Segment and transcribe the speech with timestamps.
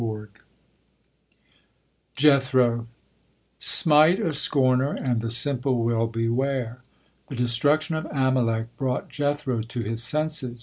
[2.15, 2.87] JETHRO
[3.59, 6.81] "Smite a scorner, and the simple will beware."
[7.27, 10.59] The destruction of Amalek brought Jethro to his senses.